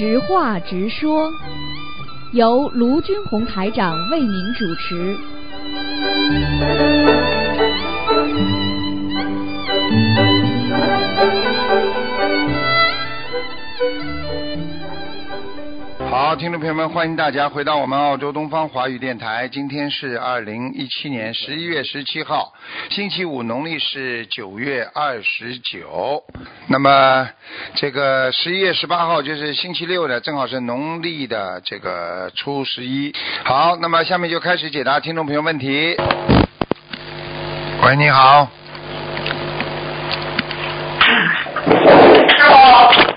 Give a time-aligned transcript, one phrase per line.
[0.00, 1.30] 直话直说，
[2.32, 5.14] 由卢军红台长为您主持。
[16.10, 19.46] 好，听众朋友们，欢迎大家回到我们澳洲东方华语电台。
[19.46, 22.52] 今天是二零一七年十一月十七号，
[22.90, 26.24] 星期五，农历是九月二十九。
[26.66, 27.28] 那么
[27.76, 33.14] 这个十一月十八号就是星期六的，正好是农历的这个初十一。
[33.44, 35.96] 好，那么下面就开始解答听众朋友问题。
[37.84, 38.48] 喂，你好。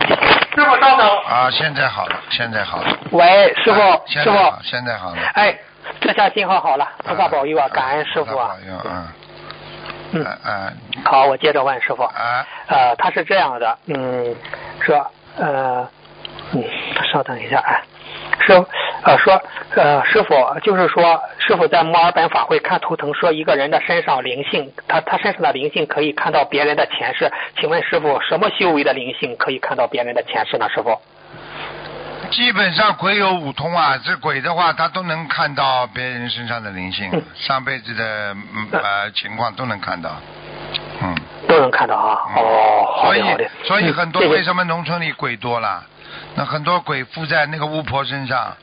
[0.56, 1.08] 师傅，稍等。
[1.26, 2.98] 啊，现在好了，现在好了。
[3.12, 5.18] 喂，师傅，师傅现在好，，了。
[5.34, 5.58] 哎，
[6.00, 8.68] 这下信号好了，菩萨保佑啊，感恩师傅啊保。
[8.68, 9.08] 佑，嗯。
[10.16, 12.04] 嗯嗯嗯好，我接着问师傅。
[12.04, 14.36] 啊，呃，他是这样的，嗯，
[14.80, 15.90] 说，呃，
[16.52, 16.64] 嗯，
[17.12, 17.82] 稍等一下，啊，
[18.46, 18.54] 师，
[19.04, 19.42] 呃，说，
[19.76, 30.70] 呃，师傅，就是说，师傅在墨尔本法会看图腾，说一个人的身上灵性，他他身上的灵性可以看到别人的前世，请问师傅，什么修为的灵性可以看到别人的前世呢？
[30.70, 30.98] 师傅？
[32.32, 40.10] 基本上鬼有五通啊，这鬼的话，他都能看到别人身上的灵性，嗯上辈子的嗯呃情况都能看到，
[41.02, 41.16] 嗯。
[41.46, 42.18] 都能看到啊？
[42.38, 43.50] 哦，好所以的好的。
[43.66, 45.84] 所以很多为什么农村里鬼多了？
[46.36, 48.56] 那很多鬼附在那个巫婆身上，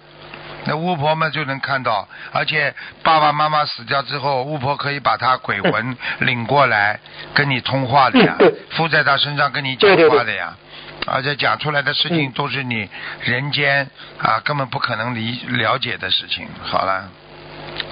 [0.64, 6.98] 那巫婆们就能看到，而且爸爸妈妈死掉之后，巫婆可以把他鬼魂 领过来
[7.34, 8.36] 跟你通话的呀
[8.70, 10.55] 附在他身上跟你讲话的呀。
[11.06, 12.88] 而且讲出来的事情嗯都是你
[13.22, 13.88] 人间
[14.19, 16.47] 啊根本不可能理了解的事情。
[16.62, 17.08] 好了，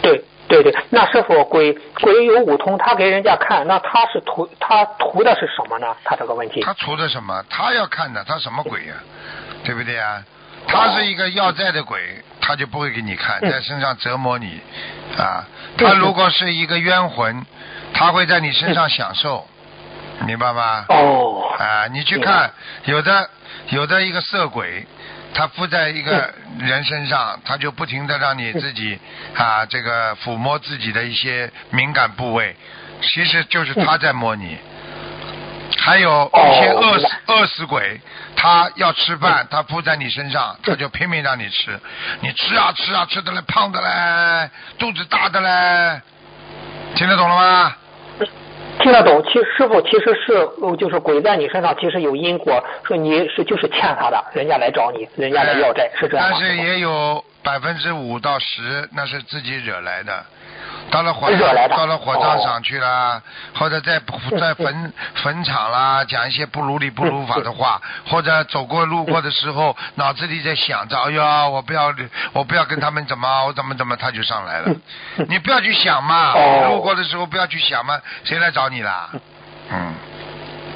[0.02, 5.96] 对对对，那师傅鬼鬼有五通，他给人家看，那他是图他图的是什么呢？
[6.04, 6.60] 他这个问题。
[6.60, 7.42] 他图的什么？
[7.48, 8.94] 他要看的，他什么鬼呀、
[9.64, 10.22] 对不对呀？
[10.66, 14.58] 他是一个要债的鬼，他就不会给你看，嗯在身上折磨你
[15.18, 15.44] 啊。
[15.76, 17.44] 他如果是一个冤魂，
[17.92, 19.46] 他会在你身上享受，
[20.24, 20.86] 明白吗？
[20.88, 21.54] 哦。
[21.58, 22.50] 啊，你去看，
[22.86, 23.28] 有的
[23.68, 24.86] 有的一个色鬼，
[25.34, 28.98] 他附在一个嗯人身上，他就不停的让你自己
[29.36, 32.56] 啊，这个抚摸自己的一些敏感部位，
[33.02, 34.56] 其实就是他在摸你。
[35.76, 38.00] 还有一些哦饿死饿死鬼，
[38.34, 41.78] 他要吃饭，他扑在你身上，他就拼命让你吃，
[42.20, 46.00] 你吃啊吃啊，吃的嘞胖的嘞，肚子大的嘞，
[46.94, 47.76] 听得懂了吗？
[48.80, 56.36] 听得懂，其实师傅其实是呃就是鬼在你身上，其实有因果，说你是就是欠他的，人家来找你，人家来要债，是这样吗？
[56.40, 60.24] 但是也有百分之五到十，那是自己惹来的。
[60.90, 63.20] 到了火到了火葬哦场去啦，
[63.54, 64.00] 或者在
[64.40, 71.92] 在坟坟场啦，讲一些不如理不如法的话，或者走过路过的时候，脑子里在想着，哎呀，我不要
[72.32, 74.74] 我不要跟他们怎么，我怎么怎么，他就上来了。
[75.28, 79.10] 你不要去想嘛，哦路过的时候不要去想嘛，谁来找你啦？
[79.70, 79.94] 嗯。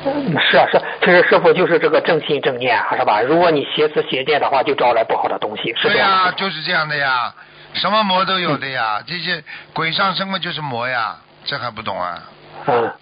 [0.05, 3.21] 嗯是啊是啊，其实师傅就是这个正心正念，是吧？
[3.21, 6.33] 如果你邪思邪念的话，就招来不好的东西，是对呀。
[6.37, 7.33] 就是这样的呀，
[7.75, 12.23] 什么魔都有的呀，这些鬼上身嘛就是魔呀，这还不懂啊？
[12.67, 12.93] 嗯，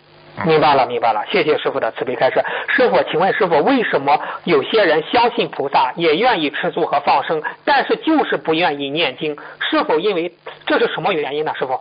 [0.44, 2.42] 明白了，明白了，谢谢师傅的慈悲开示。
[2.68, 9.36] 师傅，请问师傅，为什么有些人相信菩萨，也愿意吃素和放生，但是就是不愿意念经？
[9.68, 10.32] 是否因为
[10.66, 11.52] 这是什么原因呢？
[11.58, 11.78] 师傅？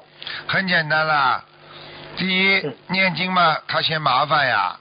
[0.47, 1.43] 很简单啦，
[2.17, 4.75] 第一嗯念经嘛，他嫌麻烦呀，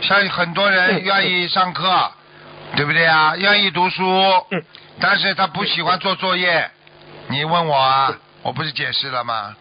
[0.00, 2.10] 像很多人嗯愿意上课，
[2.76, 3.34] 对不对啊？
[3.36, 4.04] 愿意读书，
[4.50, 4.62] 嗯
[5.00, 6.68] 但是他不喜欢做作业。
[7.28, 9.56] 你问我啊，我不是解释了吗？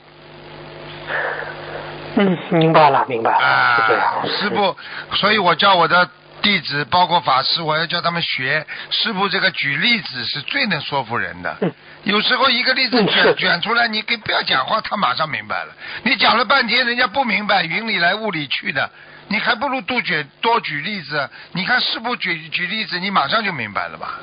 [2.16, 4.76] 嗯，明白了，明白了，啊师傅，
[5.14, 6.10] 所以我叫我的
[6.42, 8.66] 弟子，包括法师，我要叫他们学。
[8.90, 11.56] 师傅这个举例子是最能说服人的。
[11.62, 11.74] 嗯
[12.04, 13.06] 有时候一个例子
[13.38, 15.72] 卷出来，你给不要讲话，他马上明白了。
[16.02, 18.90] 你讲了半天，人家不明白，云里来雾里去的，
[19.28, 21.30] 你还不如多举多举例子。
[21.52, 24.16] 你看师傅举举例子，你马上就明白了吧？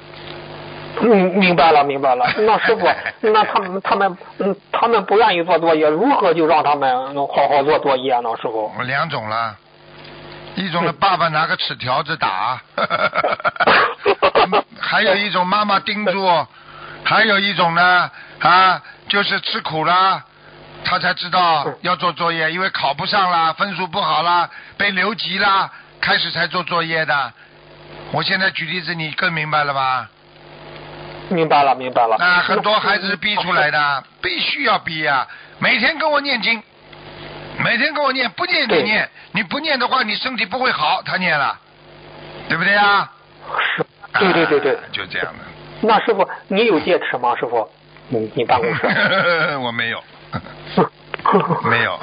[1.00, 2.27] 嗯，明白了，明白了。
[2.39, 2.89] 那师傅，
[3.21, 8.31] 那他们他们嗯，他们不愿意做作业，如何就让他们好好做作业呢？
[8.41, 8.71] 师傅？
[8.83, 9.56] 两种了，
[10.56, 12.61] 一种呢，嗯爸爸拿个尺条子打，
[14.81, 16.47] 还有一种妈妈盯住，
[17.05, 18.11] 还有一种呢
[18.41, 20.23] 啊，就是吃苦了，
[20.85, 27.33] 他才知道嗯要做作业，因为考不上啦，分数不好啦，被留级啦，开始才做作业的。
[28.11, 30.09] 我现在举例子，你更明白了吧？
[31.29, 32.17] 明白了，明白了。
[32.19, 35.27] 那很多孩子是逼出来的，必须要逼呀、
[35.59, 36.63] 每天跟我念经，
[37.63, 41.03] 每天跟我念，不念你对念，你不念的话，你身体不会好。
[41.05, 41.59] 他念了，
[42.49, 43.13] 对不对啊？
[43.77, 43.85] 是
[44.19, 45.45] 对对对对啊就这样的。
[45.81, 47.37] 那师傅，你有戒尺吗？
[47.37, 47.69] 师傅，
[48.09, 48.87] 你你办公室？
[49.63, 50.03] 我没有，
[51.69, 51.99] 没有。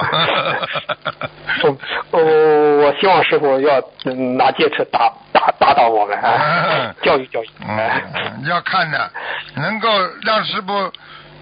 [1.64, 1.78] 嗯，
[2.12, 7.48] 哦，我希望师傅要嗯拿戒尺打打打倒我们， 哎教育教育。
[7.66, 9.10] 哎嗯，要看的，
[9.56, 9.88] 能够
[10.22, 10.92] 让师傅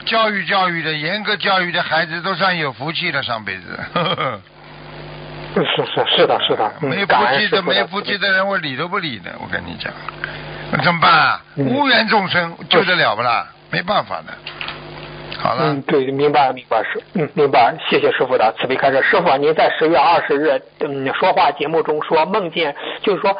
[0.07, 3.79] 教育教育的，严格教育的孩子都算有福气的，上辈子。
[5.55, 9.31] 是是是的是的，嗯没福气的，没福气的人，我理都不理的。
[9.41, 9.93] 我跟你讲，
[10.73, 11.43] 那怎么办啊？
[11.57, 13.47] 嗯无缘众生救得了不啦？
[13.71, 14.33] 没办法的。
[15.45, 19.03] 好了嗯，，对，明白明白是，嗯，明白，谢谢师傅的慈悲开示。
[19.03, 23.37] 师傅，您在十月二十日嗯说话节目中说梦见，就是说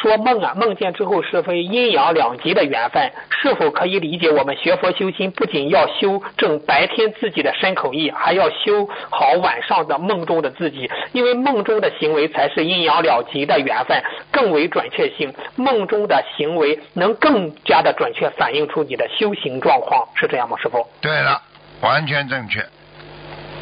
[0.00, 14.00] 说梦啊，梦见之后是非阴阳两极的缘分，是否可以理解我们学佛修心不仅要修正白天自己的身口意，还要修好晚上的梦中的自己，因为梦中的行为才是阴阳两极的缘分，
[14.30, 15.34] 更为准确性。
[15.56, 20.86] 梦中的行为能更加的准确反映出你的修行状况，是这样吗，师傅？
[21.00, 21.42] 对了，
[21.80, 22.66] 完全正确，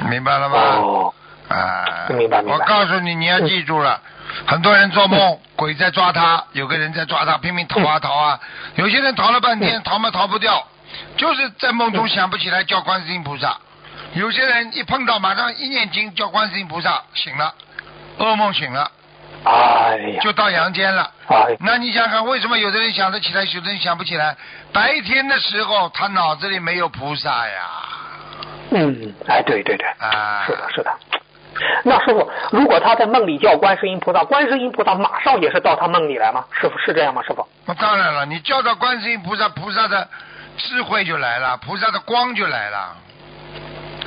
[0.08, 0.58] 明白了吗？
[0.58, 1.14] 哦。
[1.48, 2.52] 啊，明白明白。
[2.54, 4.00] 我告诉你，你要记住了，
[4.48, 8.40] 很多人做梦，鬼在抓他，有个人在抓他，拼命逃啊逃啊，
[8.74, 10.66] 有些人逃了半天，逃嘛逃不掉，
[11.16, 13.56] 就是在梦中想不起来叫观世音菩萨。
[14.14, 17.54] 有些人一碰到，马上一念经叫观世音菩萨，醒了，
[18.18, 18.90] 噩梦醒了，
[19.44, 21.08] 哎呀，就到阳间了。
[21.28, 24.36] 哎，那你想想，为什么有的人想得起来，有的人想不起来？
[24.72, 27.62] 白天的时候，他脑子里没有菩萨呀。
[28.78, 30.92] 嗯，哎，对对对，啊是的，是的。
[31.84, 36.44] 那师傅，如果他在梦里叫观世音菩萨，观世音菩萨马上也是到他梦里来吗？
[36.52, 37.22] 师傅是这样吗？
[37.22, 37.46] 师傅？
[37.64, 40.06] 那当然了，你叫到观世音菩萨，菩萨的
[40.58, 42.96] 智慧就来了，菩萨的光就来了。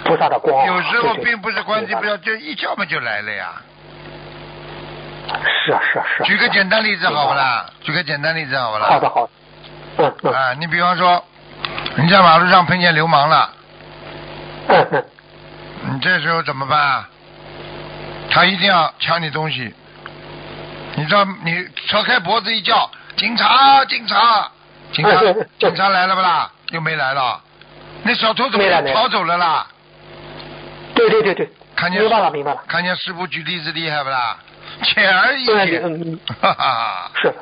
[0.05, 3.53] 菩萨的光，有时候并不是观世音菩萨，就一叫嘛就来了呀。
[5.65, 6.25] 是啊是啊是啊。
[6.25, 7.33] 举个简单例子好不？
[7.33, 7.65] 啦？
[7.81, 8.87] 举个简单例子好不啦？
[8.87, 9.31] 好的好的，
[9.97, 11.23] 嗯嗯啊，你比方说，
[11.95, 13.49] 你在马路上碰见流氓了，
[15.91, 17.09] 你这时候怎么办啊？
[18.31, 19.73] 他一定要抢你东西，
[20.95, 24.51] 你知道，你扯开脖子一叫，警察，警察，
[24.91, 25.19] 警察
[25.59, 26.51] 警察来了不啦？
[26.71, 27.41] 又没来了，
[28.03, 29.65] 那小偷怎么跑走了啦？
[30.93, 32.61] 对对对对，看见明白了明白了。
[32.67, 34.37] 看见师傅举例子厉害不啦？
[34.83, 37.33] 浅而易对见，哈哈是。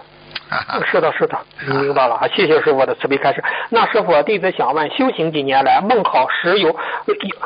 [0.89, 1.38] 是的，是的，
[1.81, 2.27] 明白了啊！
[2.33, 3.44] 谢谢师傅的慈悲开示。
[3.69, 6.74] 那师傅，弟子想问，修行几年来，梦好时有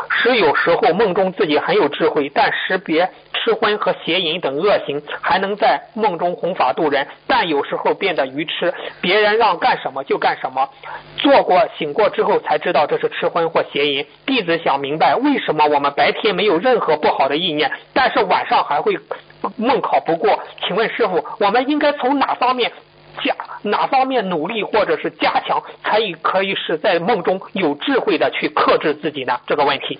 [0.09, 10.69] 时有时候梦中自己很有智慧，但识别吃荤和邪淫等恶行，还能在梦中弘法度人，但有时候变得愚痴，别人让干什么就干什么。
[11.17, 14.05] 做过醒过之后才知道这是吃荤或邪淫。
[14.27, 18.95] 弟子想明白，为什么我们白天没有任何不好的意念，但是晚上还会
[19.57, 20.39] 梦考不过？
[20.65, 22.71] 请问师傅，我们应该从哪方面
[23.23, 29.39] 加哪方面努力或者是加强，才以可以使在梦中有智慧的去克制自己呢？
[29.47, 29.99] 这个问题。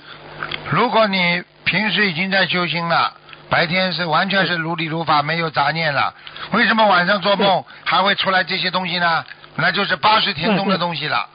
[0.70, 3.14] 如果你平时已经在修心了，
[3.50, 6.14] 白天是完全是如理如法，没有杂念了，
[6.54, 9.26] 为什么晚上做梦还会出来这些东西呢？
[9.56, 11.28] 那就是八十田中的东西了，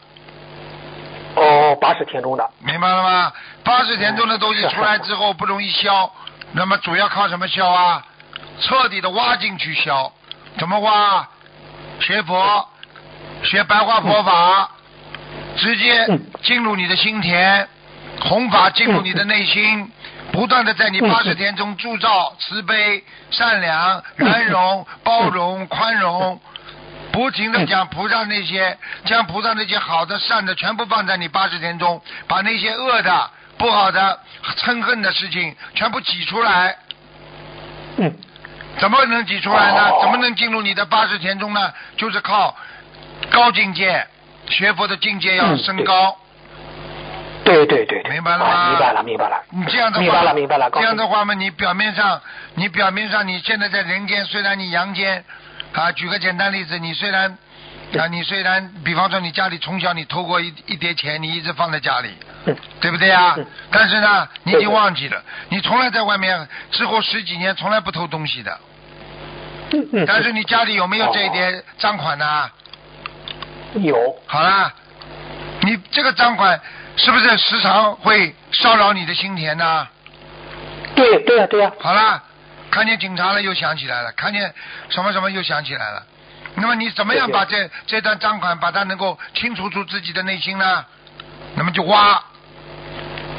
[1.34, 2.50] 哦，八十天中的。
[2.64, 3.30] 明白了吗？
[3.62, 6.10] 八十田中的东西出来之后不容易消，
[6.52, 8.04] 那么主要靠什么消啊？
[8.60, 10.12] 彻底的挖进去消，
[10.58, 11.28] 怎么挖？
[12.00, 12.68] 学佛，
[13.42, 14.70] 学白话佛法，
[15.56, 17.68] 直接嗯进入你的心田，
[18.20, 19.90] 弘法进入你的内心，
[20.32, 26.40] 不断的在你嗯八十天中铸造慈悲、善良、宽容、包容、宽容。
[27.12, 28.76] 不停的讲菩萨那些，
[29.06, 34.18] 将菩萨那些好的、善的全部放在你八十天中，把那些恶的、不好的、
[34.58, 36.76] 嗔恨的事情全部挤出来。
[37.98, 38.14] 嗯，
[38.78, 40.00] 怎么能挤出来呢哦？
[40.02, 41.72] 怎么能进入你的八十田中呢？
[41.96, 42.54] 就是靠
[43.30, 44.06] 高境界，
[44.50, 46.16] 学佛的境界要嗯升高。
[47.44, 48.12] 对对对对。
[48.12, 49.42] 明白了吗啊明白了，明白了。
[49.50, 50.70] 你这样的话，明白了，明白了。
[50.70, 52.20] 这样的，话嘛，你表面上，
[52.54, 55.24] 你表面上你现在在人间，虽然你阳间，
[55.72, 57.38] 啊，举个简单例子，你虽然
[57.94, 62.10] 啊，你虽然，比方说你家里从小你偷过一一叠钱，你一直放在家里，
[62.44, 63.46] 嗯对不对呀嗯？
[63.70, 68.58] 但是呢，你已经忘记了，你从来在外面之后十几年从来不偷东西的。
[70.06, 72.50] 但是你家里有没有这一哦叠赃款呢？
[73.74, 73.96] 有。
[74.26, 74.74] 好啦，
[75.60, 76.60] 你这个赃款
[76.96, 79.86] 是不是时常会骚扰你的心田呢？
[80.94, 81.72] 对对呀对呀。
[81.80, 82.22] 好啦，
[82.70, 84.52] 看见警察了又想起来了，看见
[84.88, 86.02] 什么什么又想起来了。
[86.56, 90.84] 那么你怎么样把这这段赃款把它能够清除出自己的内心呢？
[91.54, 92.22] 那么就挖，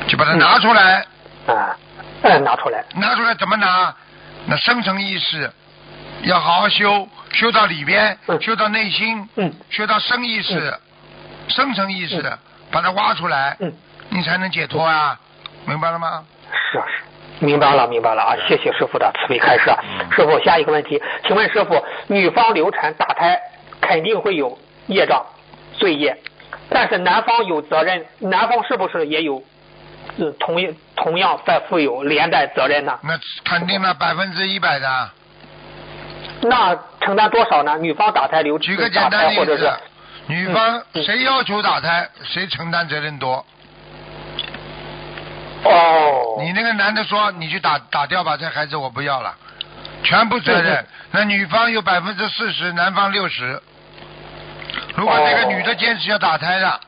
[0.08, 1.06] 就把它拿出来，
[1.48, 1.76] 啊，
[2.24, 2.84] 哎，拿出来。
[2.96, 3.94] 拿出来怎么拿？
[4.46, 5.52] 那深层意识，
[6.22, 10.80] 要好好修，修到里边，嗯修到内心，嗯修到深意识、
[11.48, 12.38] 深层意识，
[12.72, 13.74] 把它挖出来，嗯，
[14.10, 15.20] 你才能解脱啊！
[15.66, 16.24] 明白了吗？
[16.72, 17.04] 是啊是，
[17.40, 18.36] 明白了明白了啊！
[18.48, 19.70] 谢谢师傅的慈悲开示。
[19.70, 23.40] 嗯师傅，下一个问题，请问师傅，女方流产打胎
[23.80, 25.24] 肯定会有业障
[25.74, 26.18] 罪业，
[26.70, 29.44] 但是男方有责任，男方是不是也有
[30.18, 32.98] 呃同样同样在负有连带责任呢？
[33.04, 35.10] 那肯定了，百分之一百的。
[36.42, 37.78] 那承担多少呢？
[37.78, 39.74] 女方打胎流举个简单例胎或者是子，
[40.28, 43.46] 女方嗯谁要求打胎，谁承担责任多。
[45.68, 49.36] 哦，你那个男的说你去打打掉吧，这孩子我不要了，
[50.04, 50.86] 全部责对对任。
[51.12, 53.62] 那女方有百分之四十，男方六十。
[54.96, 56.80] 如果这个哦女的坚持要打胎的，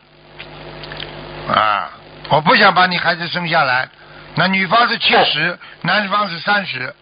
[1.53, 1.89] 啊，
[2.29, 3.87] 我不想把你孩子生下来，
[4.35, 6.93] 那女方是七十，男方是三十。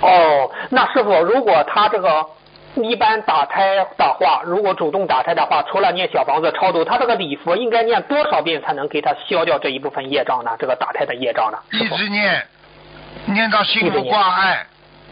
[0.00, 2.26] 哦，那师傅，如果他这个
[2.76, 10.52] 一般打胎的话，如果主动打胎的话，除了念小房子超度，他这个礼佛应该念多少遍才能给他消掉这一部分业障呢？
[10.58, 11.58] 这个打胎的业障呢？
[11.72, 12.46] 一直念，
[13.26, 14.66] 念到心无挂碍，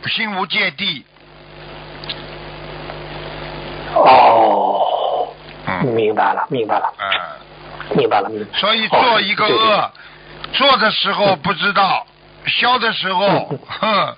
[0.06, 1.04] 心无芥蒂。
[3.94, 5.28] 哦，
[5.66, 8.58] 嗯明白了，明白了，嗯，明白了，明白了。
[8.58, 9.90] 所以做一个哦对对恶，
[10.52, 12.06] 做的时候不知道，
[12.46, 14.16] 消的时候嗯， 哼，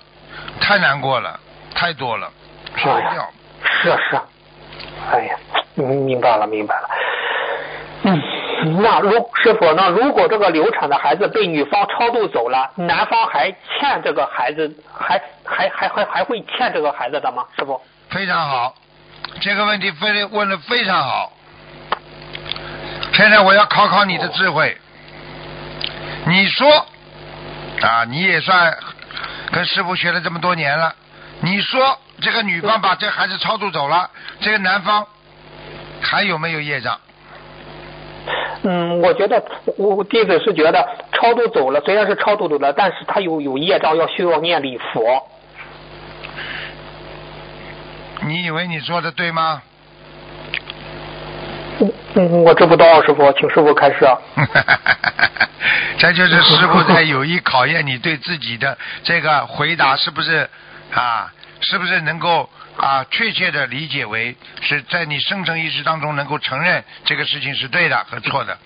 [0.59, 1.39] 太难过了，
[1.73, 2.29] 太多了，
[2.75, 2.89] 是
[3.89, 4.23] 啊是啊，
[5.11, 5.35] 哎呀，
[5.75, 6.89] 明明白了明白了。
[8.03, 8.21] 嗯，
[8.81, 9.11] 那如
[9.43, 17.45] 师傅，那如果这个流产的孩子被女方超度走了，男方还欠这个孩子，还还还还还会欠这个孩子的吗？
[17.57, 17.79] 师傅？
[18.09, 18.73] 非常好，
[19.39, 21.31] 这个问题非问的非常好。
[23.13, 24.75] 现在我要考考你的智慧，
[26.25, 26.67] 你说
[27.81, 28.75] 啊，你也算
[29.51, 30.95] 跟师傅学了这么多年了，
[31.41, 34.09] 你说这个女方把这孩子超度走了，
[34.39, 35.05] 这个男方
[36.01, 36.97] 还有没有业障？
[38.63, 39.43] 嗯，我觉得
[39.77, 45.27] 我我弟子是觉得超度走了，虽然是超度走了，但是他有有业障，要需要念礼佛。
[48.23, 49.63] 你以为你说的对吗？
[51.79, 54.05] 嗯嗯，我知不道，师傅，请师傅开示。
[54.05, 54.15] 啊
[55.97, 60.49] 这就是师傅在 有意考验你对自己的这个回答是不是
[60.93, 68.57] 啊，是不是能够啊确切的理解为是在你生成意识当中能够承认这个事情是对的和错的。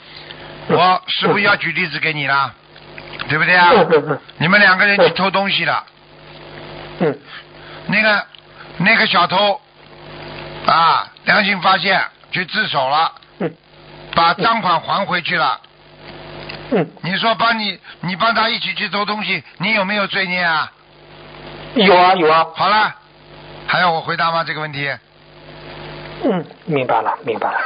[0.68, 2.54] 我是不是要举例子给你啦，
[3.30, 3.72] 对不对啊？
[4.38, 5.86] 你们两个人去偷东西了，
[7.00, 7.20] 嗯
[7.88, 8.26] 那个
[8.78, 9.62] 那个小偷
[10.66, 13.54] 啊，良心发现去自首了，嗯
[14.16, 15.62] 把赃款还回去了。
[16.72, 20.72] 嗯，你说帮你，你帮他一起去偷东西，你有没有罪孽啊？
[21.76, 22.48] 有啊有啊。
[22.56, 22.96] 好了，
[23.68, 24.44] 还要我回答吗？
[24.44, 24.90] 这个问题？
[26.24, 27.60] 嗯，明白了，明白了。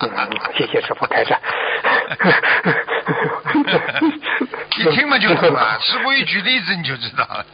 [0.00, 0.10] 嗯，
[0.56, 1.34] 谢谢师傅开示。
[4.78, 7.44] 一听嘛就懂了， 师傅一举例子你就知道了。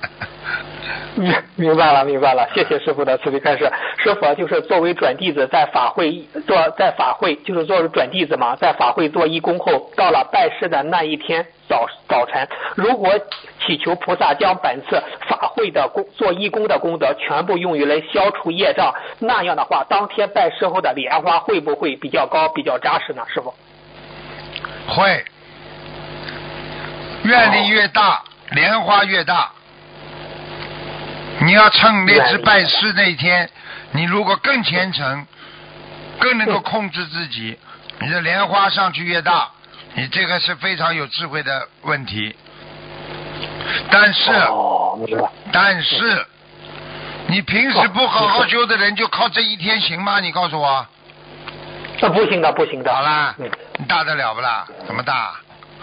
[1.17, 3.71] 明 明白了，明白了，谢谢师傅的慈悲开示。
[3.99, 13.13] 师傅啊就是作为转弟子，在法会做在法会，就是作为转弟子嘛，在法会做义工后，到了拜师的那一天早早晨，如果
[13.67, 23.23] 祈求菩萨将本次法会的功做义工的功德全部用于来消除业障，那样的话，当天拜师后的莲花会不会比较高、比较扎实呢？
[23.29, 23.53] 师傅？
[24.89, 25.25] 会，
[27.25, 29.51] 愿力越大，莲花越大。
[31.41, 33.49] 你要趁那次拜师那一天，
[33.93, 35.27] 你如果更虔诚，
[36.19, 37.59] 更能够控制自己，
[38.01, 39.49] 你的莲花上去越大，
[39.95, 42.37] 你这个是非常有智慧的问题。
[43.91, 44.33] 但是。
[45.53, 46.27] 但是，
[47.29, 50.21] 你平时不好好修的人，就靠这一天行吗？
[50.21, 50.87] 你告诉我。
[52.01, 52.93] 那不行的，不行的。
[52.93, 54.67] 好啦，嗯你大得了不啦？
[54.87, 55.33] 怎么大？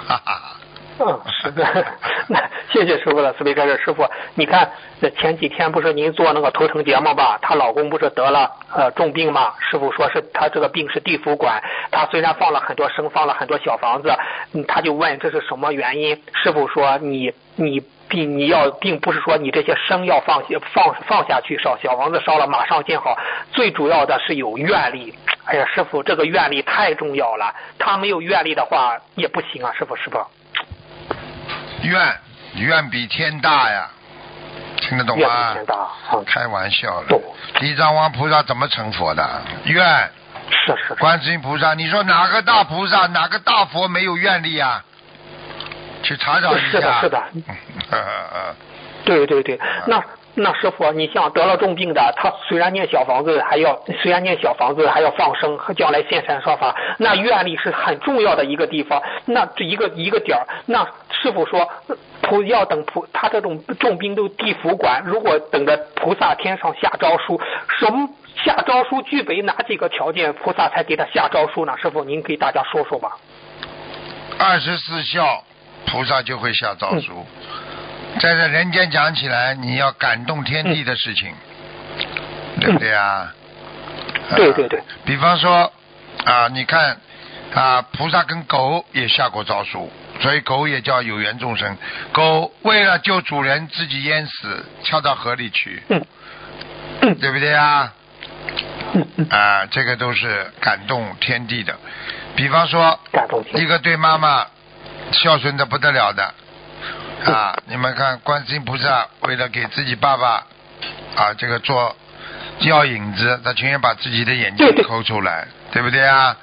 [0.07, 0.56] 哈哈。
[0.99, 1.63] 嗯，是的。
[2.27, 2.39] 那
[2.71, 3.77] 谢谢师傅了慈悲开示。
[3.83, 7.37] 师傅，你看，这前几天不是您做那个图腾节目吧？
[7.41, 9.53] 她老公不是得了呃重病吗？
[9.59, 11.61] 师傅说是他这个病是地府管。
[11.91, 14.11] 他虽然放了很多生，放了很多小房子，
[14.67, 16.21] 他就问这是什么原因？
[16.33, 23.17] 师傅说你你并你要并不是说你这些生要放下放放下去烧小房子烧了马上见好，
[23.51, 25.13] 最主要的是有愿力。
[25.45, 27.53] 哎呀，师傅，这个愿力太重要了。
[27.79, 30.19] 他没有愿力的话也不行啊，师傅，师傅。
[31.83, 32.19] 愿
[32.55, 33.89] 愿比天大呀，
[34.81, 35.65] 听得懂吗比天？
[35.65, 37.07] 大，嗯，开玩笑了，
[37.59, 39.41] 地藏王菩萨怎么成佛的？
[39.65, 40.09] 愿，
[40.49, 44.83] 是是是，观世音菩萨，你说哪个大菩萨、哪个大佛没有愿力啊？
[46.03, 46.67] 去查找一下。
[46.69, 47.23] 是的是的
[49.03, 49.59] 对对对。
[49.85, 50.01] 那
[50.39, 59.01] 那师傅，你像得了重病的，他虽然念小房子，还要虽然念小房子，还要放生和将来现身说法，那愿力是很重要的一个地方。
[59.25, 61.67] 那这一个一个点儿，那师傅说，
[62.21, 67.41] 菩要等菩他这种重病都地府管，如果等着菩萨天上下诏书，
[67.79, 71.75] 什么下诏书具备哪几个条件，菩萨才给他下诏书呢？
[71.81, 73.17] 师傅，您给大家说说吧。
[74.37, 75.43] 二十四孝，
[75.87, 77.25] 菩萨就会下诏书。
[78.19, 81.31] 在这人间讲起来，你要感动天地的事情，
[82.59, 83.33] 对不对啊？
[84.35, 84.81] 对对对。
[85.05, 85.71] 比方说
[86.25, 86.97] 啊，你看
[87.53, 91.77] 啊，菩萨跟狗也下过诏书，所以狗也叫有缘众生。
[92.11, 95.83] 狗为了救主人，自己淹死，跳到河里去，
[96.99, 97.93] 对不对啊？
[99.29, 101.77] 啊，这个都是感动天地的。
[102.35, 102.99] 比方说，
[103.53, 104.47] 一个对妈妈
[105.11, 106.33] 孝顺的不得了的。
[107.25, 107.57] 啊！
[107.65, 110.45] 你们看，观世音菩萨为了给自己爸爸
[111.15, 111.95] 啊，这个做
[112.59, 116.37] 药引子，他情愿把自己的眼睛抠出来，对不对啊？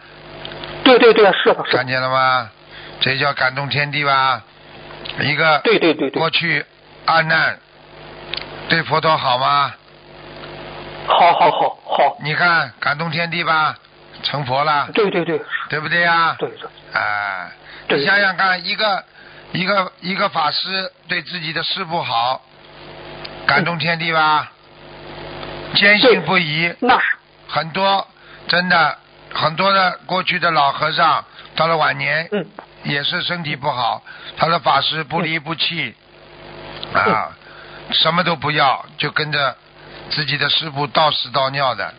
[0.83, 2.51] 对对对，是的，看见了吗？
[3.01, 4.43] 这叫感动天地吧？
[5.21, 6.65] 一个对对对对，过去
[7.07, 7.59] 阿难
[8.69, 9.73] 对佛陀好吗？
[11.07, 12.17] 好好好好。
[12.23, 13.77] 你看感动天地吧，
[14.23, 14.89] 成佛了。
[14.93, 16.35] 对对对，对不对呀？
[16.39, 16.69] 对对。
[16.93, 17.51] 哎，
[17.89, 19.05] 你想想看，一个。
[19.55, 22.43] 一个一个法师对自己的师傅好，
[23.47, 24.51] 感动天地吧，
[25.77, 26.75] 坚信不疑。
[26.81, 27.01] 那。
[27.47, 28.05] 很多
[28.49, 28.99] 真的
[29.33, 32.29] 很多的过去的老和尚到了晚年，
[32.83, 34.03] 也是身体不好，
[34.37, 35.95] 他的法师不离不弃。
[36.93, 37.31] 啊，
[37.93, 39.57] 什么都不要，就跟着
[40.11, 41.95] 自己的师傅到屎到尿的。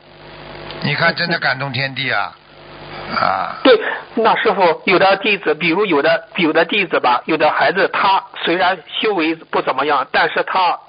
[0.81, 2.35] 你看，真的感动天地啊
[3.15, 3.57] 啊！
[3.63, 3.79] 对。
[4.17, 10.79] 那师傅有的弟子，比如有的有的弟子吧，有的孩子他虽然修为不怎么样，但是他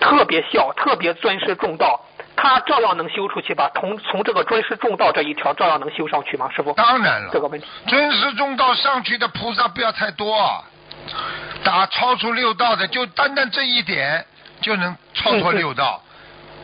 [0.00, 2.00] 特别孝，特别尊师重道，
[2.34, 3.70] 他照样能修出去吧？
[3.74, 6.48] 从从这个尊师重道这一条，照样能修上去吗？
[6.56, 6.72] 师傅？
[6.72, 7.66] 当然了，这个问题。
[7.86, 10.64] 尊师重道上去的菩萨不要太多，
[11.62, 14.24] 打超出六道的，就单单这一点
[14.62, 16.02] 就能超脱六道，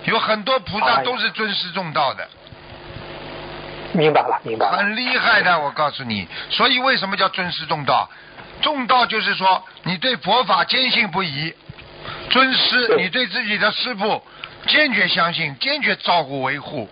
[0.05, 2.27] 有很多菩萨都是尊师重道的。
[3.93, 4.79] 明白了，明白了。
[4.79, 6.29] 很厉害的，我告诉你。
[6.51, 8.09] 所以为什么叫尊师重道？
[8.63, 11.53] 重道就是说你对佛法坚信不疑，
[12.31, 14.23] 尊师你对自己的师傅
[14.67, 16.89] 坚决相信，坚决照顾维护，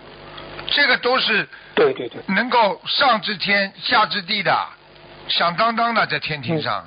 [0.67, 4.55] 这个都是对对对，能够上知天下知地的，
[5.27, 6.85] 响当当的在天庭上，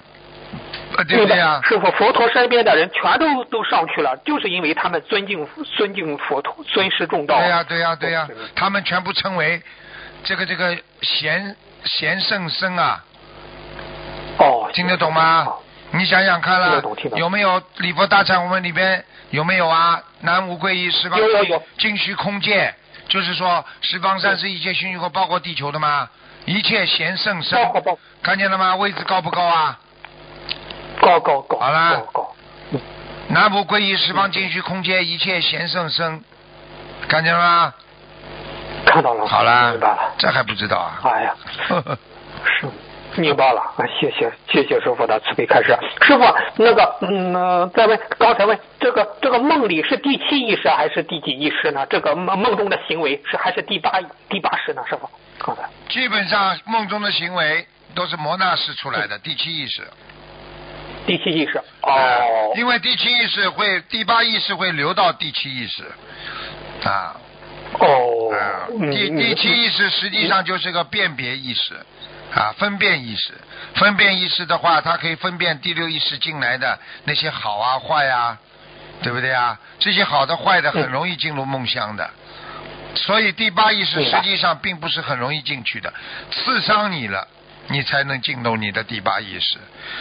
[1.07, 1.59] 对不对呀？
[1.63, 5.43] 师傅，佛陀身边的人全都都上去了，就是因为他们尊敬
[5.75, 7.39] 尊敬佛陀，尊师重道。
[7.39, 9.59] 对呀对呀对呀，他们全部称为。
[10.27, 13.01] 这个这个贤贤圣僧啊，
[14.39, 15.47] 哦，听得懂吗？
[15.91, 16.83] 你想想看了，
[17.15, 20.03] 有没有礼佛大忏悔文里边有没有啊？
[20.19, 21.17] 南无皈依十方
[21.77, 22.75] 尽虚空界，
[23.07, 26.09] 就是说十方三世一切虚空，包括地球的吗？
[26.43, 27.57] 一切贤圣僧，
[28.21, 28.75] 看见了吗？
[28.75, 29.79] 位置高不高啊？
[30.99, 31.57] 高高高。
[31.57, 32.05] 好了。
[32.11, 32.35] 高。
[33.29, 36.21] 南无皈依十方尽虚空界一切贤圣僧，
[37.07, 37.73] 看见了吗？
[38.97, 40.99] 看到了，好了，明白了，这还不知道啊？
[41.03, 41.35] 哎呀，
[42.43, 42.67] 是
[43.21, 43.61] 明白了，
[43.99, 45.77] 谢谢谢谢师傅的慈悲开示。
[46.01, 46.23] 师傅，
[46.55, 51.85] 那个嗯，再问，刚才问这个这个梦里是第七意识还是第几意识呢？
[51.87, 54.81] 这个梦梦中的行为是还是第八第八识呢？
[54.89, 55.07] 师傅，
[55.37, 59.83] 刚才基本上梦中的行为都是摩纳识出来的第七意识。
[61.05, 65.83] 第七意识哦，因为第七意识会第八意识会流到第七意识
[66.83, 67.15] 啊。
[67.79, 68.33] 哦，
[68.91, 71.75] 第第七意识实际上就是个辨别意识，
[72.33, 73.33] 啊，分辨意识。
[73.75, 78.37] 分辨意识的话，它可以分辨第六意识进来的那些好啊、坏呀，
[79.03, 79.59] 对不对啊？
[79.79, 82.09] 这些好的、坏的很容易进入梦乡的。
[82.95, 85.93] 所以第八意识实际上并不是很容易进去的，
[86.31, 87.27] 刺伤你了。
[87.69, 89.57] 你才能进入你的第八意识，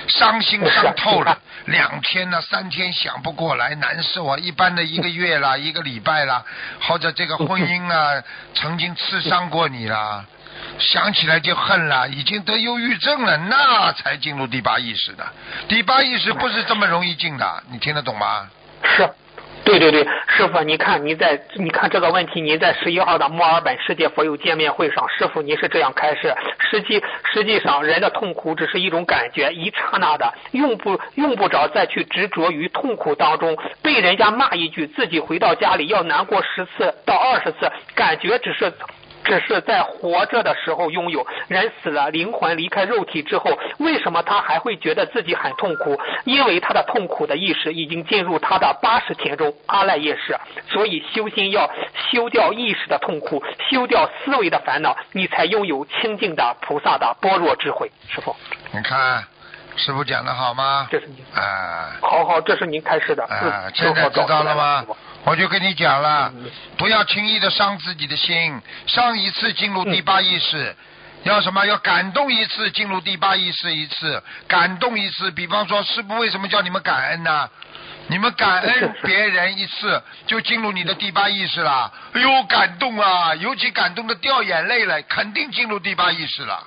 [0.08, 4.38] 伤心伤透了，两天呢，三天想不过来，难受啊！
[4.38, 6.44] 一般的一个月啦， 一个礼拜啦，
[6.82, 8.22] 或者这个婚姻啊，
[8.54, 10.24] 曾经刺伤过你啦，
[10.78, 15.26] 想起来就恨了，已经得忧郁症了，那才进入第八意识的。
[15.68, 18.48] 第八意识不是这么容易进的，你听得懂吗？
[18.96, 19.10] 是。
[19.66, 26.32] 对对对，师傅，你看您在你看这个问题，您在十一号的墨尔本世界佛友见面会上，师傅您是这样开始：
[26.70, 33.58] 实际实际上人的痛苦只是一种感觉，一刹那的，用不用不着再去执着于痛苦当中。
[33.82, 38.72] 被人家骂一句，自己回到家里要难过十次到二十次，感觉只是
[39.26, 46.00] 只是在活着的时候拥有，人死了，灵魂离开肉体之后，为什么他还会觉得自己很痛苦？
[46.24, 51.68] 因为他的痛苦的意识已经进入他的八十天中阿赖耶识，所以修心要
[52.10, 57.90] 修掉意识的痛苦，修掉思维的烦恼，你才拥有清净的菩萨的般若智慧。
[58.08, 58.34] 师傅，
[58.72, 59.24] 你看
[59.76, 60.86] 师傅讲的好吗？
[60.90, 63.24] 这是您啊好好，这是您开始的。
[63.24, 64.84] 啊，嗯现在知道了吗？
[65.26, 68.62] 我就跟你讲了嗯，不要轻易的伤自己的心。
[68.86, 70.74] 伤一次进入第八意识，
[71.24, 71.66] 要什么？
[71.66, 75.28] 要感动一次，进入第八意识一次，感动一次。
[75.32, 77.50] 比方说，师傅为什么叫你们感恩呢？
[78.06, 81.92] 你们感恩别人一次，就进入你的第八意识了。
[82.12, 83.34] 哎呦，感动啊！
[83.34, 86.64] 尤其感动的掉眼泪了，肯定进入第八意识了。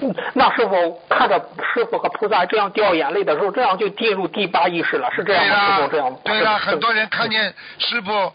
[0.00, 1.36] 嗯那师傅看着
[1.74, 5.76] 师傅和菩萨这样掉眼泪的时候，这样就进入第八意识了，是这样吗？
[5.76, 6.20] 师对啦傅这样。
[6.24, 8.32] 对啦，是很多人看见师傅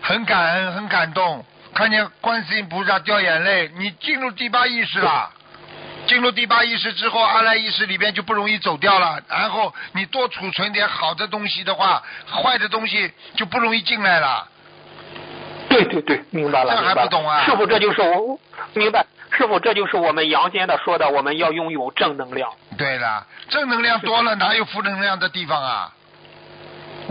[0.00, 5.30] 很感恩、很感动，看见观世音菩萨掉眼泪，你进入第八意识了。
[6.04, 9.20] 进入第八意识之后，阿赖意识里边就不容易走掉了。
[9.28, 14.48] 然后你多储存点好的东西的话，坏的东西就不容易进来了。
[15.68, 16.76] 对对对，明白了。
[16.76, 18.38] 这还不懂啊师傅，这就是我
[18.74, 19.06] 明白。
[19.36, 22.50] 师傅，这就是我们阳间的说的，我们要拥有正能量。
[22.76, 25.92] 对了，正能量多了，哪有负能量的地方啊？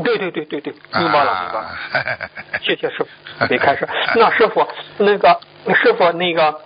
[0.03, 1.61] 对对对对对，明白了明白了。
[1.61, 2.29] 了。
[2.63, 3.07] 谢谢师傅，
[3.49, 3.87] 没开始。
[4.15, 4.65] 那师傅，
[4.97, 5.39] 那个
[5.75, 6.61] 师傅那个，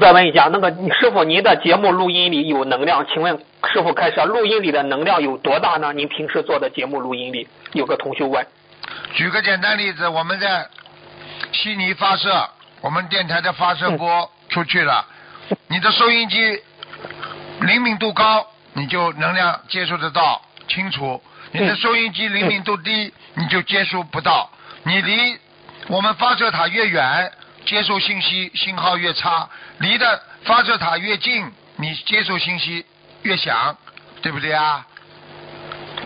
[0.00, 3.38] 再问一下，那个师傅，您的节目录音里有能量，请问
[3.72, 5.92] 师傅开始，录音里的能量有多大呢？
[5.92, 8.44] 您平时做的节目录音里，有个同学问。
[9.14, 10.66] 举个简单例子，我们在
[11.52, 12.48] 悉尼发射，
[12.80, 15.06] 我们电台的发射波出去了，
[15.68, 16.62] 你的收音机
[17.60, 21.20] 灵敏度高，你就能量接收得到清楚；
[21.52, 24.50] 你的收音机灵敏度低，你就接收不到。
[24.82, 25.38] 你离
[25.88, 27.30] 我们发射塔越远，
[27.64, 32.84] 接受信息信号越差；离的发射塔越近，你接受信息
[33.22, 33.76] 越响，
[34.22, 34.86] 对不对啊？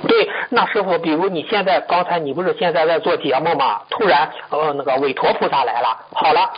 [0.07, 3.81] 对，那师傅，比如你现在刚才你不是现在在做节目吗？
[3.89, 6.53] 突然呃那个韦陀菩萨来了，好了，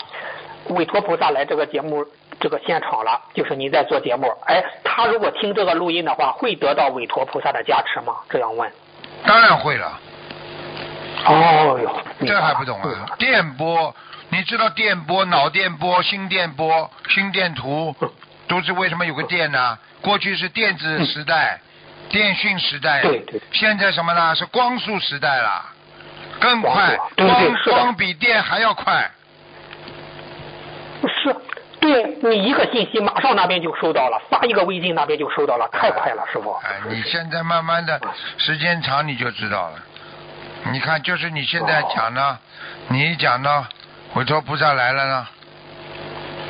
[0.70, 2.04] 韦陀菩萨来这个节目
[2.40, 8.16] 这个现场了，就是您在做节目，哎，他如果听这个录音的话，会得到委托菩萨的加持吗？
[8.28, 8.70] 这样问。
[9.24, 10.00] 当然会了。
[11.24, 13.06] 哦哟，这还不懂啊？
[13.18, 13.94] 电波，
[14.28, 17.94] 你知道电波、脑电波、心电波、心电图，
[18.46, 19.78] 都是为什么有个电呢？
[20.02, 21.58] 过去是电子时代、
[22.10, 24.34] 电讯时代，对对现在什么呢？
[24.36, 25.64] 是光速时代了，
[26.38, 29.10] 更快，光光比电还要快。
[31.02, 31.36] 是，
[31.80, 36.52] 对你一个信息马上那边就收到了，发一个微信那边就收到了，太快了，师傅。
[36.64, 38.00] 哎，你现在慢慢的
[38.38, 39.78] 时间长你就知道了。
[40.72, 42.38] 你看，就是你现在讲呢，
[42.88, 43.68] 你一讲呢，
[44.14, 45.28] 委托菩萨来了呢，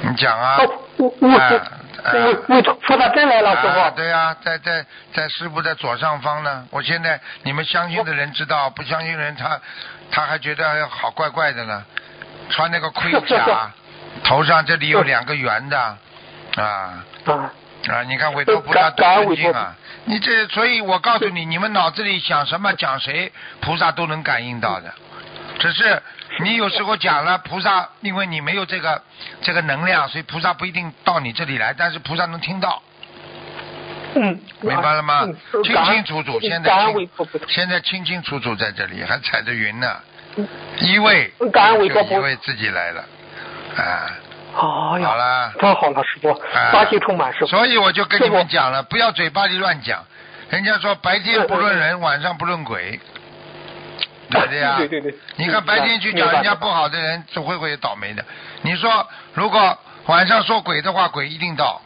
[0.02, 0.56] 你讲啊。
[0.58, 1.60] 哦，我我哎
[2.04, 2.12] 哎
[2.48, 3.96] 我我菩萨真来了，师啊，傅。
[3.96, 6.66] 对啊、在在在师傅的左上方呢。
[6.70, 9.60] 我现在你们相信的人知道，不相信的人他
[10.10, 11.84] 他还觉得好怪怪的呢。
[12.48, 13.72] 穿那个盔甲，
[14.24, 15.78] 头上这里有两个圆的，
[16.56, 17.52] 啊啊，
[17.88, 18.02] 啊！
[18.08, 19.74] 你看韦陀菩萨感多尊敬啊！
[20.04, 24.92] 你这，所以我告诉你，你们脑子里想什么讲谁，菩萨都能感应到的。
[25.58, 26.02] 只是
[26.40, 29.02] 你有时候讲了，菩萨因为你没有这个
[29.42, 32.82] 这个能量，所以菩萨不一定到你这里来，但是菩萨能听到。
[34.14, 35.36] 嗯，明白了吗嗯？
[35.62, 37.08] 清清楚楚，现在清。
[37.48, 39.96] 现在清清楚楚在这里，还踩着云呢
[40.36, 40.48] 嗯。
[40.78, 43.04] 一位就一位自己来了，
[43.76, 44.10] 啊，
[44.52, 47.46] 好了太好了，师傅，啊发心充满，师傅。
[47.46, 50.04] 所以我就跟你们讲了，不要嘴巴里乱讲。
[50.50, 52.98] 人家说白天不论人，晚上不论鬼，
[54.30, 54.76] 对不对 呀？
[54.78, 58.24] 对对对你看白天去讲人家不好的人，总会会有倒霉的。
[58.62, 61.82] 你说如果晚上说鬼的话，鬼一定到。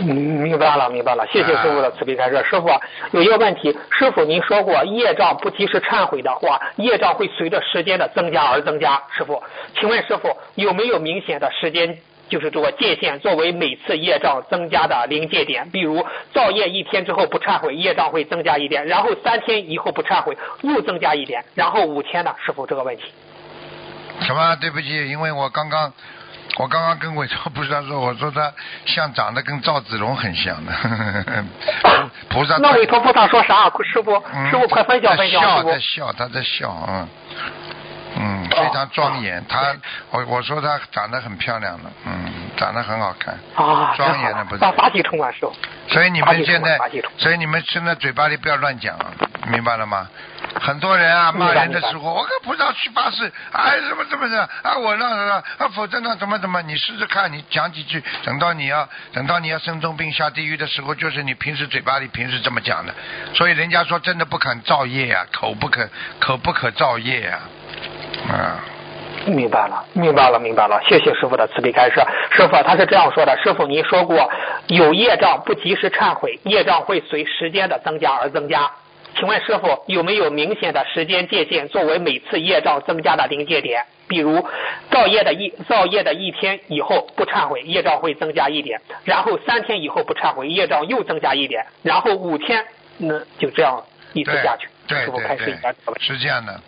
[0.00, 2.42] 嗯，明白了，明白了，谢谢师傅的慈悲开示。
[2.48, 2.68] 师傅
[3.12, 9.00] 有一个问题，师傅您说过，业障不及时忏悔的话，业障会随着时间的增加而增加。
[9.16, 9.42] 师傅，
[9.78, 11.96] 请问师傅有没有明显的时间，
[12.28, 15.68] 就是这个界限，作为每次业障增加的临界点？
[15.70, 22.34] 比如造业一天之后不忏悔，业障会增加一点，然后三天以后不忏悔又增加一点，然后五天呢？
[22.44, 23.04] 师傅这个问题。
[24.20, 24.56] 什么？
[24.56, 25.92] 对不起，因为我刚刚，
[26.56, 28.52] 我刚刚跟韦超菩萨说，我说他
[28.86, 30.72] 像长得跟赵子龙很像的，
[32.30, 32.56] 菩萨。
[32.58, 33.68] 那韦陀菩萨说啥？
[33.82, 35.80] 师傅，嗯师傅快分享分享，他笑在。
[35.80, 37.63] 笑，他在笑，嗯，嗯，
[38.54, 39.44] 非常庄严。
[39.48, 39.74] 他，
[40.10, 45.52] 我我说他长得很漂亮的，嗯，长得很好看，啊，庄严的不发得发起充满师傅。
[45.88, 46.78] 所以你们现在，
[47.18, 49.06] 所以你们现在嘴巴里不要乱讲啊，
[49.48, 50.08] 明白了吗？
[50.60, 56.62] 很多人啊骂人的时候，我跟菩萨去发誓，哎，什么怎么的啊，我让让啊，否则呢怎么怎么？
[56.62, 62.94] 你试试看，你讲几句，等到你要等到你要生重病下地狱的时候，就是你平时嘴巴里平时这么讲的。
[63.34, 65.88] 所以人家说真的不肯造业啊，口不可
[66.20, 67.40] 口不可造业啊，
[68.28, 68.64] 啊。
[69.26, 70.78] 明白了，明白了，明白了。
[70.86, 71.94] 谢谢师傅的慈悲开示。
[72.30, 74.30] 师傅他是这样说的：师傅您说过，
[74.66, 78.70] 有业障不及时忏悔，业障会随时间的增加而增加。
[79.16, 83.82] 请问师傅有没有明显的时间界限作为每次业障增加的临界点？
[84.06, 84.46] 比如
[84.90, 92.62] 造业的一造业的一天以后不忏悔，业障会增加一点；然后三天以后不忏悔，业障又增加一点；然后五天，
[92.98, 93.82] 那就这样
[94.12, 94.68] 一直下去。
[94.86, 95.56] 对师傅对对，
[95.98, 96.60] 是这样的，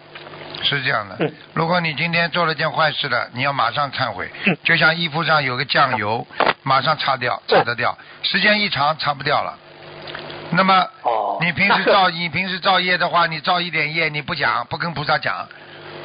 [0.62, 1.32] 是这样的嗯。
[1.54, 6.26] 如果你今天做了件坏事了，你要马上忏悔嗯，就像衣服上有个酱油，
[6.62, 7.96] 马上擦掉，擦得掉。
[8.22, 9.58] 时间一长，擦不掉了。
[10.50, 15.48] 那么哦你平时造 你平时造业的话，你造一点业，你不讲，不跟菩萨讲，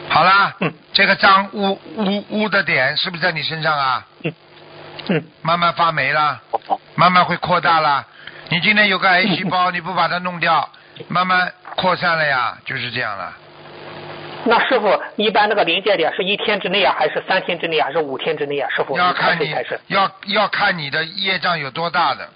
[0.10, 4.06] 好啦，嗯这个脏污污污的点是不是在你身上啊？
[5.08, 6.42] 嗯，慢慢发霉了。
[6.68, 8.06] 哦慢慢会扩大了。
[8.50, 10.70] 你今天有个癌细胞， 你不把它弄掉，
[11.08, 13.34] 慢慢扩散了呀，就是这样了。
[14.44, 18.68] 那师傅一般那个临界点是一天之内啊，还是三天之内啊，还是五天之内啊？
[18.70, 19.56] 师傅要看你。
[19.88, 22.30] 要要看你的业障有多大的，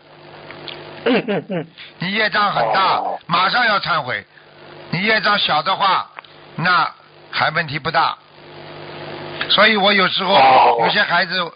[1.06, 1.68] 嗯嗯嗯，
[2.00, 4.24] 你业障很大哦，马上要忏悔；
[4.91, 6.10] 你业障小的话，
[6.56, 6.91] 那
[7.32, 8.15] 还问题不大。
[9.50, 11.52] 所以我有时候哦有些孩子，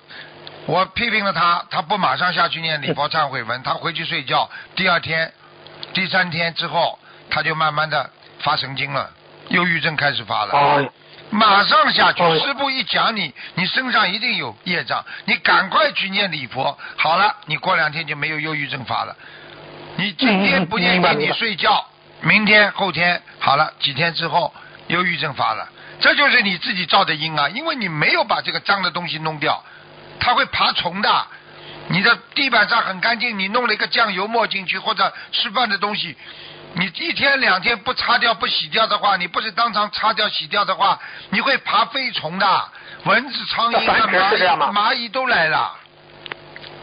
[0.66, 5.32] 我批评了他，他不马上下去念礼佛忏悔文，他回去睡觉，第二天、
[5.94, 6.98] 第三天之后，
[7.30, 8.10] 他就慢慢的
[8.40, 9.10] 发神经了，
[9.50, 10.54] 忧郁症开始发了。
[10.54, 10.94] 哦，
[11.30, 19.16] 马上下去，哦师傅一讲你，你身上一定有业障，你赶快去念礼佛，好了，你过两天就没有忧郁症发了。
[19.96, 21.86] 你今天不念经，你睡觉，
[22.22, 24.54] 明天后天好了，几天之后
[24.88, 25.68] 忧郁症发了，
[26.00, 29.64] 这就是你自己造的因啊，因为你没有把这个脏的东西弄掉，
[30.20, 31.28] 它会爬虫的。
[31.92, 36.16] 你的地板上很干净，你弄了一个酱油抹进去或者吃饭的东西，
[36.74, 42.70] 你一天两天不擦掉不洗掉的话，你不是当场擦掉洗掉的话，你会爬飞虫的，
[43.06, 45.76] 蚊子、苍蝇蚂蚁、蚂蚁都来了。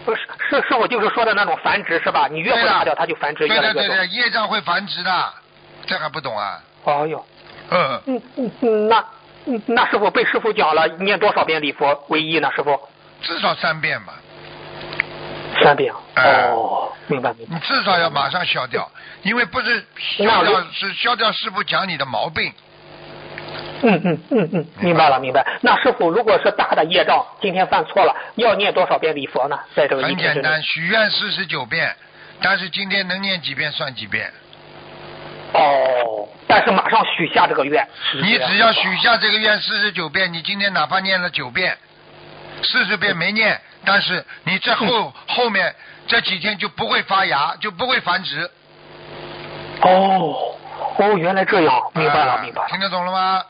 [0.05, 2.29] 不是是师傅就是说的那种繁殖是吧？
[2.31, 3.83] 你越不擦掉，它就繁殖对越来越多。
[3.83, 5.35] 对对对，业障会繁殖的，
[5.87, 6.61] 这还不懂啊？
[6.85, 7.27] 哦哟，
[7.71, 9.05] 嗯，嗯嗯嗯，那
[9.47, 12.51] 嗯那师傅被师傅讲了，念多少遍礼佛为一呢？
[12.55, 12.81] 师傅
[13.23, 14.15] 至少三遍吧，
[15.63, 15.93] 三遍。
[16.15, 17.55] 哎哦，明白明白。
[17.55, 18.91] 你至少要马上消掉，
[19.23, 22.53] 因为不是消掉是消掉师傅讲你的毛病。
[23.83, 25.47] 嗯嗯嗯嗯，明白了明白。
[25.61, 29.59] 那师傅，如果是大的业障，今天犯错了，要念多少遍礼佛呢？
[29.75, 30.63] 在这个很简单，。
[30.63, 31.95] 许愿四十九遍，
[32.41, 34.33] 但是今天能念几遍算几遍。
[35.53, 37.87] 哦，但是马上许下这个愿。
[38.15, 41.77] 你只要许下这个愿四十九遍，你今天哪怕念了九遍，
[42.63, 45.75] 四十遍没念，但是你这后后面
[46.07, 48.51] 这几天就不会发芽，就不会繁殖。
[49.83, 50.57] 哦
[50.99, 52.69] 哦，原来这样，明白了啊明白了。
[52.69, 53.43] 听得懂了吗？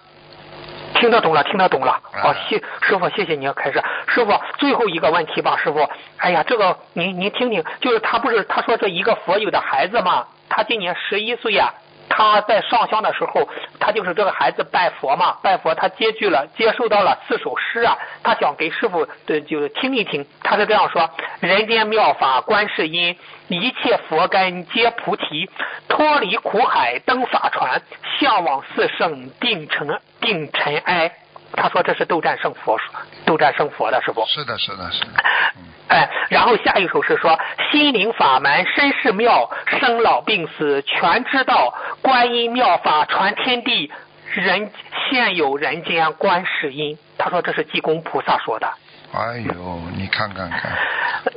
[0.94, 1.92] 听得懂了，听得懂了。
[1.92, 3.82] 啊好，谢师傅，谢谢您开始。
[4.08, 5.88] 师傅，最后一个问题吧，师傅。
[6.18, 11.72] 哎呀，这个您您听听，就是他不是他说这一个佛友的孩子嘛，他今年十一岁呀、
[12.08, 23.16] 他在上香的时候，他就是这个孩子拜佛嘛，拜佛他接据了，接受到了四首诗啊，他想给师傅的就听一听，他是这样说：人间妙法观世音，
[23.48, 25.50] 一切佛根皆菩提，
[25.88, 27.82] 脱离苦海登法船，
[28.18, 31.12] 向往四圣定尘定尘埃。
[31.56, 32.78] 他说这是斗战胜佛，
[33.24, 34.24] 斗战胜佛的是不。
[34.26, 35.10] 是的，是的，是的。
[35.56, 37.38] 嗯哎，然后下一首是说
[37.70, 39.48] 心灵法门身世妙，
[39.80, 43.92] 生老病死全知道，观音妙法传天地，
[44.32, 44.72] 人
[45.08, 46.98] 现有人间观世音。
[47.16, 48.68] 他说这是济公菩萨说的。
[49.12, 50.72] 哎呦，你看看看，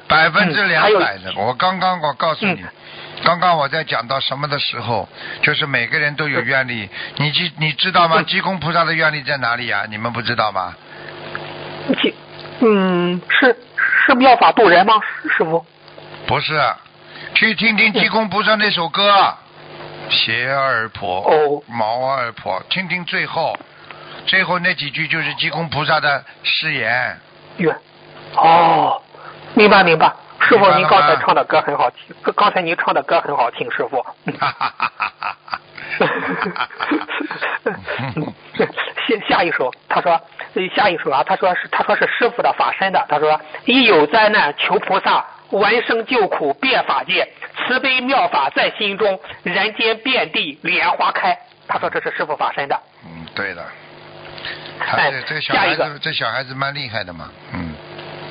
[0.07, 1.31] 百分之两百的。
[1.37, 2.67] 我刚刚我告诉你嗯，
[3.23, 5.07] 刚刚我在讲到什么的时候，
[5.41, 6.89] 就是每个人都有愿力。
[7.17, 8.15] 你知你知道吗？
[8.19, 9.85] 嗯济公菩萨的愿力在哪里啊？
[9.89, 10.73] 你们不知道吗？
[12.01, 12.13] 济，
[12.59, 13.55] 嗯，是
[14.05, 14.93] 是妙法度人吗？
[15.21, 15.65] 师师傅？
[16.27, 16.61] 不是，
[17.33, 19.35] 去听听济公菩萨那首歌，
[20.09, 23.57] 鞋二婆，哦毛二婆，听听最后，
[24.25, 27.19] 最后那几句就是济公菩萨的誓言。
[27.57, 27.75] 愿。
[28.35, 29.01] 哦，
[29.55, 30.13] 明白明白。
[30.49, 34.01] 师傅，您刚才唱的歌很好听，刚才您唱的歌很好听，师傅。
[34.01, 35.59] 哈哈哈哈哈哈！
[39.07, 40.19] 下下一首，他说
[40.55, 51.37] 呃下一首啊，他说是他说是师傅的法身的，他说一有灾难求菩萨，闻声救苦遍法界，慈悲妙法在心中，人间遍地莲花开。
[51.67, 52.79] 他说这是师傅法身的。
[53.05, 53.63] 嗯，对的。
[54.79, 57.75] 他哎这这个小孩子，这小孩子蛮厉害的嘛，嗯，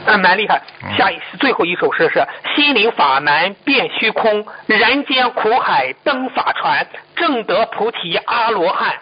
[0.08, 0.96] 嗯，蛮厉害嗯。
[0.96, 8.94] 下一最后一首诗是：心灵法门遍虚空，人间苦海登法船，正得菩提阿罗汉，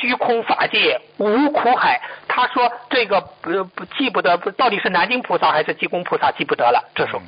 [0.00, 2.00] 虚空法界无苦海。
[2.28, 6.82] 他说这个不不记不得，到底是南京菩萨还是济公菩萨记不得了。
[6.94, 7.20] 这首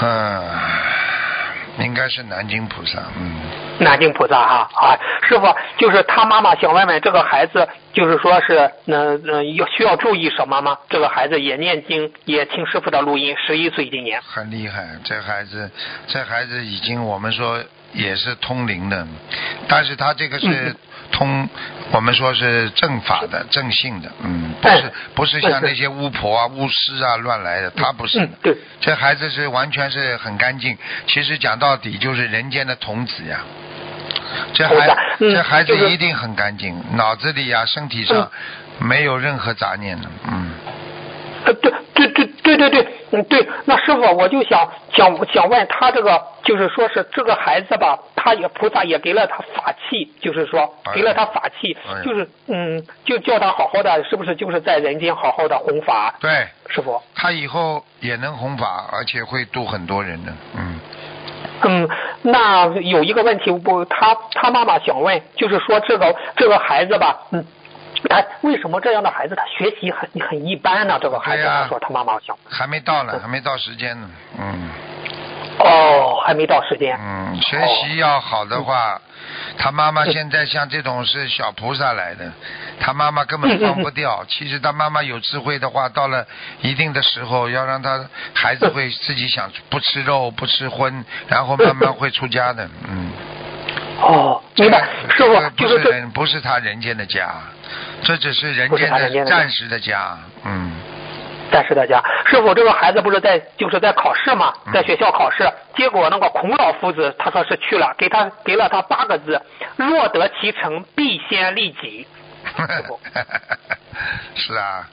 [0.00, 0.42] 嗯，
[1.78, 3.40] 应该是南京菩萨，嗯，
[3.82, 10.76] 南京菩萨哈啊，师傅就是他妈妈想问问这个孩子，就是说是嗯嗯要需要注意什么吗？
[10.88, 14.20] 这个孩子也念经，也听师傅的录音，十一岁今年。
[14.22, 15.70] 很厉害，这孩子，
[16.06, 17.62] 这孩子已经我们说
[17.92, 19.06] 也是通灵的，
[19.68, 20.76] 但是他这个是嗯
[21.12, 21.48] 通，
[21.90, 28.18] 我们说是正法的、正性的，嗯，不是不是像那些巫婆啊、巫师啊乱来的，他不是。
[28.18, 30.76] 的嗯，对，这孩子是完全是很干净。
[31.06, 33.40] 其实讲到底就是人间的童子呀。
[34.54, 38.30] 这孩这孩子一定很干净，脑子里呀、身体上
[38.78, 40.50] 没有任何杂念的，嗯。
[41.44, 43.46] 呃，对对对对对对，嗯对。
[43.64, 56.14] 那师傅，我就想想想问他这个，就是说是这个孩子吧，他也菩萨也给了他法器，就是说哎给了他法器哎，就是嗯，就叫他好好的，是不是就是在人间好好的弘法？
[56.20, 60.80] 对，师傅，他以后也能弘法，而且会度很多人的，嗯。
[61.64, 61.88] 嗯，
[62.22, 67.44] 那有一个问题，不，他他妈妈想问，就是说这个这个孩子吧，嗯。
[68.08, 70.98] 他为什么这样的孩子他学习很很一般呢？
[71.00, 74.70] 这个孩子对呀他说他妈妈想，还没到呢，还没到时间呢，嗯
[75.58, 76.98] 哦，还没到时间。
[76.98, 79.00] 嗯，学习要好的话，
[79.58, 82.32] 他妈妈现在像这种是小菩萨来的，
[82.80, 84.24] 他妈妈根本放不掉。
[84.26, 86.26] 其实他妈妈有智慧的话，到了
[86.62, 93.12] 一定的时候，要让他孩子会自己想不吃肉不吃荤，然后慢慢会出家的，嗯。
[94.02, 97.32] 哦，明白，师傅就是是这人，不是他人间的家，
[98.02, 100.72] 这只是人间的暂时的家，嗯。
[101.52, 104.72] 暂时的家，师傅这个孩子不是在就是在考试嘛，嗯。
[104.72, 109.40] 在学校考试，结果那个孔老夫子他说是去了，给他给了他八个字：
[109.76, 112.06] 若得其成，必先利己。
[114.34, 114.88] 是啊，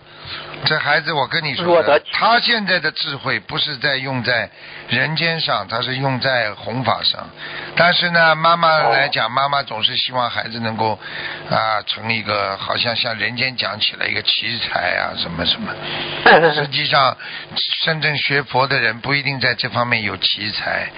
[0.65, 4.49] 这孩子我跟你说他现在的智慧不是在用在
[4.89, 7.29] 人间上，他是用在弘法上。
[7.75, 10.99] 但是呢，妈妈来讲，妈妈总是希望孩子能够
[11.49, 15.73] 啊成一个好像像人间讲起来一个奇才啊什么什么。
[16.53, 17.15] 实际上，
[17.85, 20.91] 真正学佛的人不一定在这方面有奇才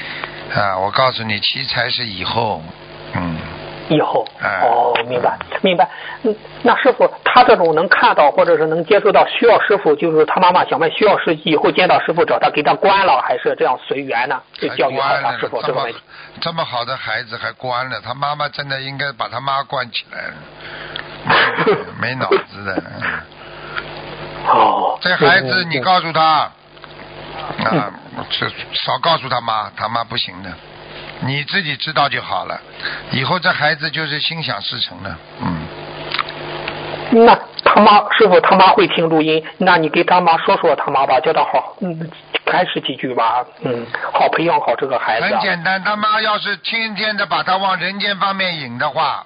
[0.56, 0.78] 啊。
[0.78, 2.63] 我告诉你，奇才是以后，
[3.13, 3.38] 嗯。
[3.91, 5.88] 以后哎哦，明白明白。
[6.23, 14.41] 嗯，那师傅他这种能看到或者是能接触到，需要师傅就是他妈妈想问，需要师以后见到师傅找他给他关了，还是这样随缘呢？
[14.54, 15.99] 就教育他师傅这个问题。
[16.39, 22.84] 这么好的孩子还关了，他妈妈真的应该把他妈关起来了， 没脑子的。
[23.01, 23.19] 嗯
[24.47, 26.51] 哦，这孩子嗯你告诉他
[27.63, 27.93] 啊，
[28.32, 30.49] 这少告诉他妈，他妈不行的，
[31.22, 32.60] 你自己知道就好了。
[33.12, 35.68] 以后这孩子就是心想事成的，嗯。
[37.14, 42.10] 那他妈师傅他妈会听录音，那你给他妈说说他妈吧，叫他好，嗯，
[42.46, 45.40] 开始几句吧，嗯，好培养好这个孩子很啊。
[45.42, 49.26] 简单，他妈要是天天的把他往人间方面引的话，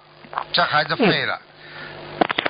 [0.52, 1.40] 这孩子废了。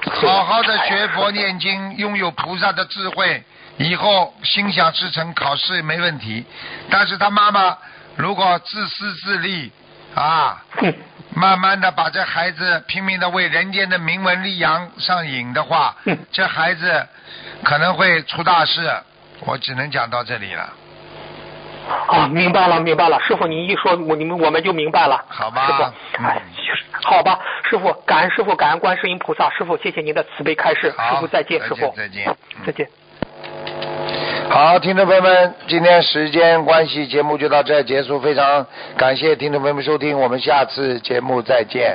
[0.22, 3.44] 好好的学佛念经，拥有菩萨的智慧，
[3.76, 6.46] 以后心想事成，考试没问题。
[6.90, 7.78] 但是他妈妈
[8.17, 9.71] 如果自私自利
[10.15, 10.93] 啊，嗯。
[11.36, 16.17] 慢慢的把这孩子拼命的为人间的名闻利养上瘾的话，嗯。
[16.32, 17.08] 这孩子
[17.63, 18.89] 可能会出大事。
[19.41, 20.73] 我只能讲到这里了。
[22.08, 25.23] 啊，明白了，明白了，师傅您一说，我你们我们就明白了。
[25.28, 25.67] 好吧。
[25.67, 25.84] 师傅，
[26.19, 26.25] 嗯。
[26.25, 26.41] 哎，
[27.04, 31.82] 好吧，师傅，感恩师傅，感恩观世音菩萨，师傅谢谢您的慈悲开示，师傅再见，再师傅。
[31.88, 32.28] 见再见。
[32.30, 32.88] 嗯再见。
[34.48, 38.22] 好，听众朋友们，今天时间关系，节目就到这结束。
[38.22, 41.94] 非常感谢听众朋友们收听，我们下次节目再见。